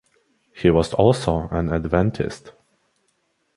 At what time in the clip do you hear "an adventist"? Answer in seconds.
1.51-2.53